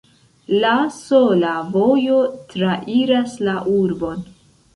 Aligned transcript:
La 0.61 0.71
sola 0.95 1.51
vojo 1.75 2.17
trairas 2.55 3.37
la 3.51 3.55
urbon. 3.75 4.27